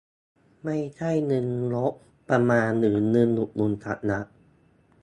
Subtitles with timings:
[0.63, 1.93] ไม่ใช่เงินงบ
[2.29, 4.25] ประมาณหรือเงินอุดหนุนจากรัฐ